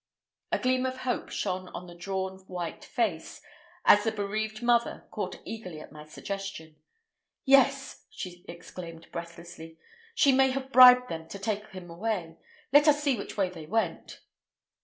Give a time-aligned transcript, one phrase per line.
[0.51, 3.39] A gleam of hope shone on the drawn, white face
[3.85, 6.75] as the bereaved mother caught eagerly at my suggestion.
[7.45, 9.77] "Yes," she exclaimed breathlessly;
[10.15, 12.39] "she may have bribed them to take him away.
[12.73, 14.23] Let us see which way they went."